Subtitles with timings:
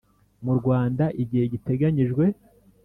[0.43, 2.23] Mu rwanda igihe giteganyijwe